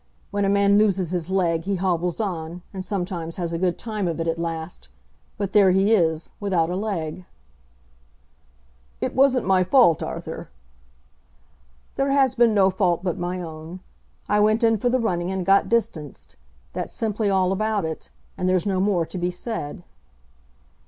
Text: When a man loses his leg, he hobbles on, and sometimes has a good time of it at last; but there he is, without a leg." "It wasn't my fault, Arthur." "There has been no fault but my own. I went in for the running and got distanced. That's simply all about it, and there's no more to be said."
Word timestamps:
When 0.31 0.45
a 0.45 0.49
man 0.49 0.79
loses 0.79 1.11
his 1.11 1.29
leg, 1.29 1.65
he 1.65 1.75
hobbles 1.75 2.19
on, 2.19 2.63
and 2.73 2.83
sometimes 2.83 3.35
has 3.35 3.53
a 3.53 3.59
good 3.59 3.77
time 3.77 4.07
of 4.07 4.19
it 4.19 4.27
at 4.27 4.39
last; 4.39 4.89
but 5.37 5.53
there 5.53 5.69
he 5.69 5.93
is, 5.93 6.31
without 6.39 6.71
a 6.71 6.75
leg." 6.75 7.25
"It 8.99 9.13
wasn't 9.13 9.45
my 9.45 9.63
fault, 9.63 10.01
Arthur." 10.01 10.49
"There 11.97 12.09
has 12.09 12.33
been 12.33 12.55
no 12.55 12.71
fault 12.71 13.03
but 13.03 13.19
my 13.19 13.43
own. 13.43 13.79
I 14.27 14.39
went 14.39 14.63
in 14.63 14.79
for 14.79 14.89
the 14.89 14.99
running 14.99 15.29
and 15.29 15.45
got 15.45 15.69
distanced. 15.69 16.35
That's 16.73 16.95
simply 16.95 17.29
all 17.29 17.51
about 17.51 17.85
it, 17.85 18.09
and 18.39 18.49
there's 18.49 18.65
no 18.65 18.79
more 18.79 19.05
to 19.05 19.17
be 19.19 19.29
said." 19.29 19.83